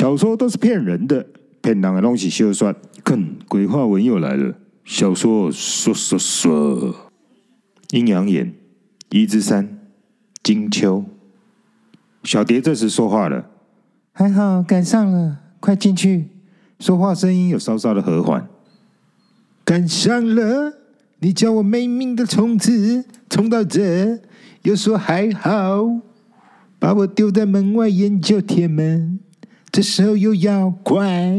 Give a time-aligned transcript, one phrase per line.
[0.00, 1.26] 小说都是骗人的，
[1.60, 2.74] 骗人的东西休算。
[3.04, 4.54] 看，鬼话文又来了。
[4.82, 7.10] 小说说说说。
[7.90, 8.54] 阴阳眼，
[9.10, 9.78] 一之三，
[10.42, 11.04] 金秋。
[12.22, 13.50] 小蝶这时说话了
[14.12, 16.28] ：“还好赶上了，快进去。”
[16.80, 18.48] 说话声音有稍稍的和缓。
[19.66, 20.78] 赶上了，
[21.18, 24.18] 你叫我没命的虫子，冲到这，
[24.62, 26.00] 又说还好，
[26.78, 29.19] 把我丢在门外研究铁门。
[29.72, 31.34] 这时候又要快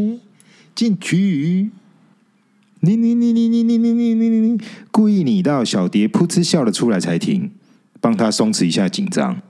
[0.74, 1.72] 进去。
[2.80, 7.52] 你你你你你你你你你你故意你到小蝶噗嗤笑了出来才停，
[8.00, 9.42] 帮他松弛一下紧张。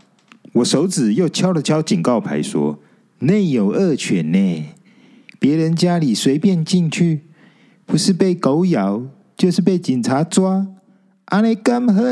[0.54, 2.80] 我手指又敲了敲警告牌，说
[3.20, 4.66] ：“内有恶犬呢，
[5.40, 7.22] 别人家里随便进去，
[7.86, 9.02] 不是被狗咬，
[9.38, 10.68] 就是被警察抓。”
[11.32, 12.04] 阿内甘后，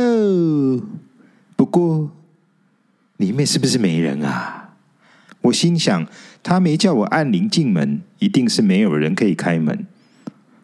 [1.57, 2.09] 不过
[3.17, 4.58] 里面是不是没人啊？
[5.41, 6.05] 我心想，
[6.43, 9.85] 他没叫我按铃进门，一定是没有人可以开门。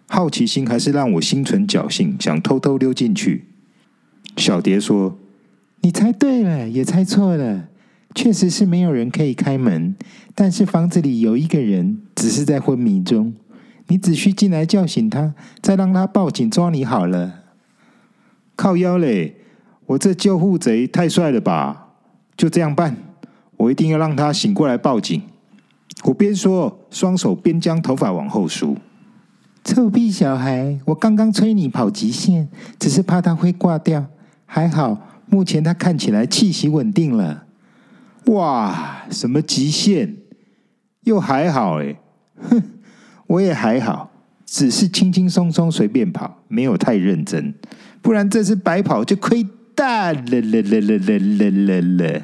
[0.08, 3.45] 好奇心还是让我心存侥幸，想偷偷溜进去。
[4.38, 5.17] 小蝶说
[5.82, 7.70] ：“你猜对了，也猜错了。
[8.14, 9.95] 确实是没有人可以开门，
[10.34, 13.34] 但是房子里有一个人，只是在昏迷中。
[13.88, 17.44] 你只需进来叫醒他，再让他报警抓你好了。”
[18.56, 19.36] 靠腰嘞！
[19.88, 21.89] 我这救护贼太帅了吧？
[22.38, 22.98] 就这样办，
[23.58, 25.22] 我一定要让他醒过来报警。
[26.03, 28.78] 我边说，双手边将头发往后梳。
[29.64, 30.80] 臭屁小孩！
[30.86, 34.06] 我刚刚催你跑极限，只是怕他会挂掉。
[34.45, 37.45] 还好，目前他看起来气息稳定了。
[38.26, 40.17] 哇，什么极限？
[41.06, 41.95] 又还好哎？
[42.50, 42.61] 哼，
[43.26, 44.11] 我也还好，
[44.45, 47.53] 只是轻轻松松随便跑，没有太认真。
[48.03, 52.22] 不然这次白跑就亏大了了了了了了了。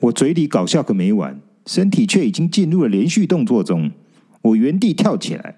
[0.00, 3.90] 我嘴里搞笑个没完，身体却已经进入了连续动作中。
[4.42, 5.56] 我原地跳起来。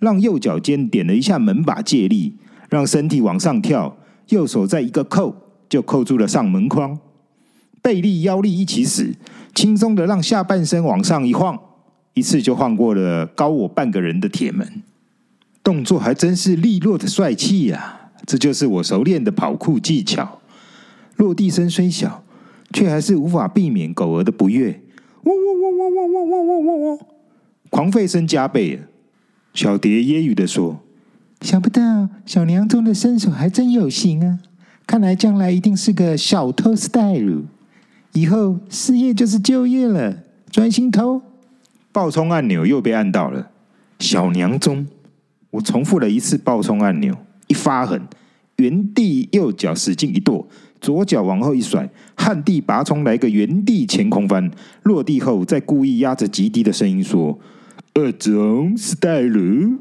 [0.00, 2.34] 让右脚尖点了一下门把，借力
[2.68, 3.96] 让身体往上跳，
[4.28, 5.34] 右手再一个扣，
[5.66, 6.98] 就扣住了上门框。
[7.80, 9.14] 背力腰力一起使，
[9.54, 11.58] 轻松的让下半身往上一晃，
[12.12, 14.82] 一次就晃过了高我半个人的铁门。
[15.62, 18.10] 动作还真是利落的帅气呀！
[18.26, 20.40] 这就是我熟练的跑酷技巧。
[21.16, 22.23] 落地声虽小，
[22.72, 24.80] 却还是无法避免狗儿的不悦。
[25.24, 26.98] 汪汪汪汪汪汪汪汪汪汪！
[27.70, 28.80] 狂吠声加倍。
[29.52, 30.80] 小蝶揶揄的说
[31.40, 34.40] ：“想不到小娘中的身手还真有型啊！
[34.86, 37.44] 看来将来一定是个小偷 style，
[38.12, 40.18] 以后事业就是就业了，
[40.50, 41.22] 专心偷。”
[41.92, 43.50] 爆冲按钮又被按到了。
[44.00, 44.86] 小娘中，
[45.50, 48.02] 我重复了一次爆冲按钮，一发狠，
[48.56, 50.46] 原地右脚使劲一跺，
[50.84, 54.50] 左脚往后一甩，旱地拔葱来个原地前空翻，
[54.82, 57.40] 落地后再故意压着极低的声音说。
[57.94, 59.78] 二种 style，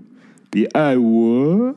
[0.49, 1.75] 别爱我。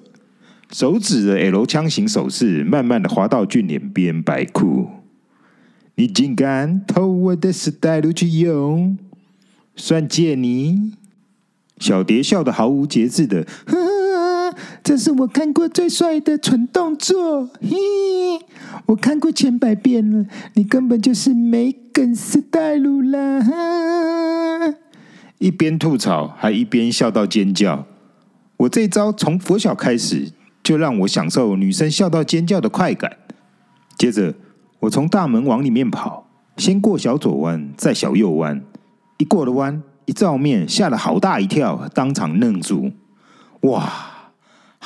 [0.71, 4.91] 手指的 L 枪型手势，慢慢的滑到俊脸边，白裤。
[5.97, 8.97] 你竟敢偷我的 style 去用，
[9.75, 10.93] 算借你。
[11.79, 13.91] 小蝶笑得毫无节制的，呵呵，
[14.87, 17.45] 这是我看过最帅的蠢动作。
[17.61, 17.77] 嘿，
[18.87, 20.25] 我看过千百遍了，
[20.55, 23.43] 你根本就是没梗 style 啦。
[25.39, 27.85] 一边吐槽，还一边笑到尖叫。
[28.59, 30.31] 我这招从佛小开始，
[30.63, 33.11] 就让我享受女生笑到尖叫的快感。
[33.99, 34.33] 接着，
[34.79, 38.63] 我从大门往里面跑，先过小左弯，再小右弯。
[39.19, 42.93] 一过了弯，一照面，吓了好大一跳，当场愣住。
[43.63, 44.16] 哇，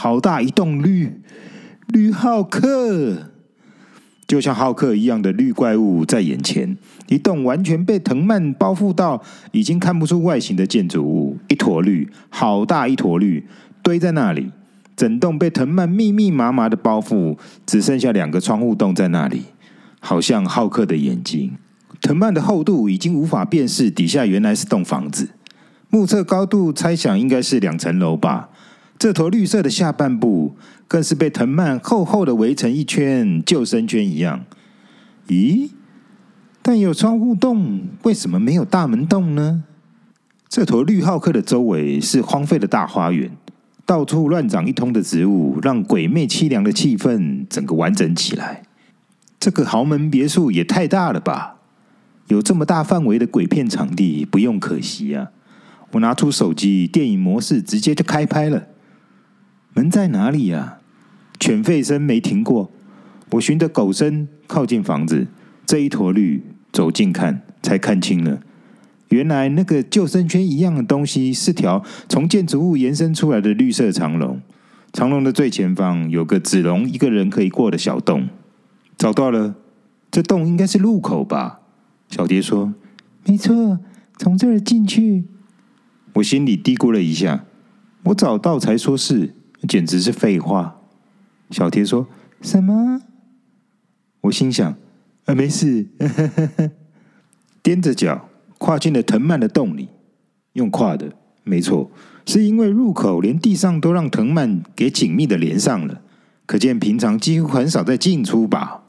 [0.03, 1.21] 好大一栋绿
[1.89, 3.29] 绿浩克！
[4.27, 6.75] 就像浩克一样的绿怪物在眼前，
[7.09, 9.23] 一栋完全被藤蔓包覆到
[9.53, 13.47] 已经看不出外形的建筑物，一坨绿，好大一坨绿
[13.83, 14.51] 堆在那里，
[14.97, 17.37] 整栋被藤蔓密密麻麻的包覆，
[17.67, 19.43] 只剩下两个窗户洞在那里，
[20.01, 21.53] 好像浩克的眼睛。
[22.01, 25.29] 藤蔓的厚度已经无法辨识底下原来是栋房子，
[25.91, 28.49] 目测高度猜想应该是两层楼吧。
[29.01, 30.55] 这坨绿色的下半部。
[30.87, 34.45] 更是被藤蔓厚厚的围成一圈，救生圈一样。
[35.29, 35.71] 咦？
[36.63, 39.63] 但有窗户洞，为什么没有大门洞呢？
[40.49, 43.31] 这坨绿浩克的周围是荒废的大花园，
[43.87, 48.65] 到处乱长一通的植物，让鬼魅凄凉的气氛整个完整起来。
[49.39, 51.59] 这个豪门别墅也太大了吧！
[52.27, 55.31] 有这么大范围的鬼片场地，不用可惜啊！
[55.93, 58.67] 我拿出手机，电影模式直接就开拍了。
[59.75, 60.79] 门在哪里呀？
[61.39, 62.71] 犬吠声没停过，
[63.31, 65.27] 我循着狗声靠近房子，
[65.65, 68.41] 这一坨绿走近看，才看清了，
[69.09, 74.41] 原来那个救生圈一样的东西是条从建筑物延伸出来的绿色长龙，
[74.93, 78.29] 长龙的最前方有个只容一个人可以过的小洞。
[78.99, 79.55] 找到了，
[80.11, 81.61] 这洞应该是入口吧？
[82.11, 82.75] 小蝶说
[83.25, 83.79] ：“没错，
[84.19, 85.25] 从这儿进去。”
[86.15, 87.45] 我心里嘀咕了一下
[88.05, 89.35] ：“我找到才说是，
[89.69, 90.81] 简直是废话。”
[91.51, 92.07] 小贴说
[92.43, 93.03] ：“什么？”
[94.23, 94.77] 我心想
[95.27, 95.87] ：“啊，没事。
[97.63, 98.27] ”踮着脚。
[98.59, 99.89] 跨进了藤蔓的洞里，
[100.53, 101.15] 用跨的，
[101.45, 101.91] 没错，
[102.27, 106.03] 是因为入口连地上都让藤蔓给紧密的连上了，
[106.45, 108.83] 可见平常几乎很少在进出吧。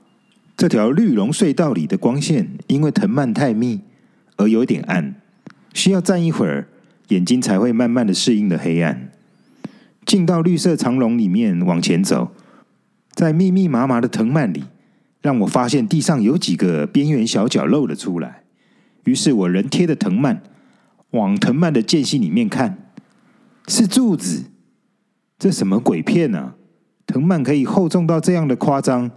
[0.58, 3.80] 这条绿龙隧道里的光线因为藤蔓太密
[4.36, 5.16] 而有点暗，
[5.74, 6.68] 需要站一会儿，
[7.08, 9.11] 眼睛才会慢慢的适应的黑暗。
[10.06, 12.32] 进到绿色长龙里面往前走，
[13.14, 14.64] 在密密麻麻的藤蔓里，
[15.22, 18.44] 让我发现地上有几个边缘小角露了出来。
[19.06, 20.42] 于是我人贴着藤蔓，
[21.12, 22.78] 往藤蔓的间隙里面看，
[23.68, 24.46] 是柱子。
[25.40, 26.56] 这什么鬼片啊？
[27.08, 29.10] 藤蔓可以厚重到这样的夸张，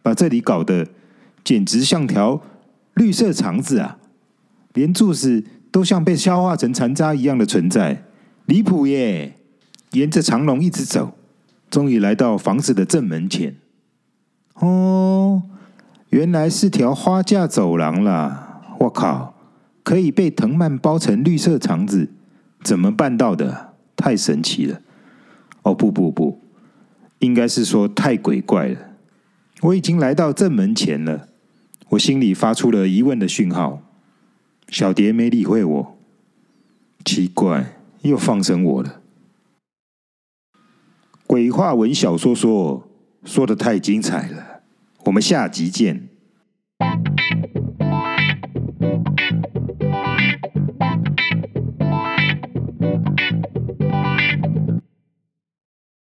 [0.00, 0.88] 把这里搞得
[1.42, 2.40] 简直像条
[2.94, 3.98] 绿色肠子啊！
[4.74, 8.04] 连柱子都像被消化成残渣一样的存在，
[8.46, 9.36] 离谱耶！
[9.92, 11.12] 沿着长龙一直走，
[11.70, 13.56] 终于来到房子的正门前。
[14.54, 15.42] 哦，
[16.10, 18.62] 原来是条花架走廊啦！
[18.80, 19.34] 我靠！
[19.82, 22.08] 可以被藤蔓包成绿色肠子，
[22.62, 23.74] 怎么办到的？
[23.96, 24.80] 太神奇了！
[25.62, 26.40] 哦，不不不，
[27.18, 28.78] 应该是说太鬼怪了。
[29.60, 31.28] 我已经来到正门前了，
[31.90, 33.82] 我心里发出了疑问的讯号。
[34.68, 35.98] 小蝶没理会我，
[37.04, 39.01] 奇怪，又放生我了。
[41.32, 42.86] 鬼话文小说说
[43.24, 44.60] 说的太精彩了，
[45.06, 46.10] 我们下集见。